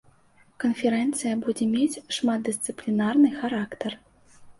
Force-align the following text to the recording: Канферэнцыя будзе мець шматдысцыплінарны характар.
Канферэнцыя 0.61 1.33
будзе 1.43 1.67
мець 1.73 2.01
шматдысцыплінарны 2.15 3.29
характар. 3.43 3.91